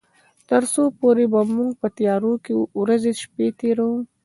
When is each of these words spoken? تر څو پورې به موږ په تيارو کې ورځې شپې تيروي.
تر 0.49 0.63
څو 0.73 0.83
پورې 0.99 1.25
به 1.31 1.41
موږ 1.55 1.71
په 1.81 1.87
تيارو 1.97 2.33
کې 2.43 2.53
ورځې 2.81 3.11
شپې 3.21 3.47
تيروي. 3.59 3.99